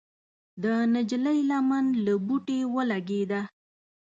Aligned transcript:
د 0.63 0.65
نجلۍ 0.93 1.39
لمن 1.49 1.85
له 2.05 2.13
بوټي 2.25 2.59
ولګېده. 2.73 3.41